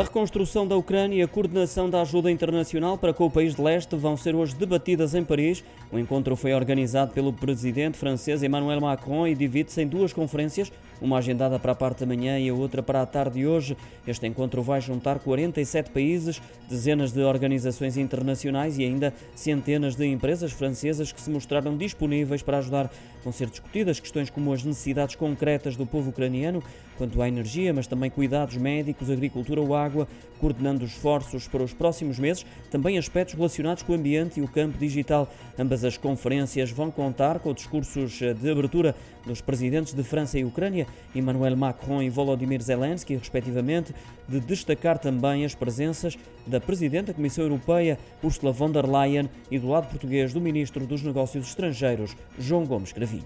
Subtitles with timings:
[0.00, 3.60] A reconstrução da Ucrânia e a coordenação da ajuda internacional para com o país de
[3.60, 5.62] leste vão ser hoje debatidas em Paris.
[5.92, 11.18] O encontro foi organizado pelo presidente francês Emmanuel Macron e divide-se em duas conferências, uma
[11.18, 13.76] agendada para a parte da manhã e a outra para a tarde de hoje.
[14.06, 20.52] Este encontro vai juntar 47 países, dezenas de organizações internacionais e ainda centenas de empresas
[20.52, 22.90] francesas que se mostraram disponíveis para ajudar.
[23.22, 26.62] Vão ser discutidas questões como as necessidades concretas do povo ucraniano
[27.00, 30.06] quanto à energia, mas também cuidados médicos, agricultura ou água,
[30.38, 34.76] coordenando esforços para os próximos meses, também aspectos relacionados com o ambiente e o campo
[34.76, 35.26] digital.
[35.58, 38.94] Ambas as conferências vão contar com discursos de abertura
[39.24, 43.94] dos presidentes de França e Ucrânia, Emmanuel Macron e Volodymyr Zelensky, respectivamente,
[44.28, 49.58] de destacar também as presenças da Presidente da Comissão Europeia, Ursula von der Leyen, e
[49.58, 53.24] do lado português do Ministro dos Negócios Estrangeiros, João Gomes Cravinho.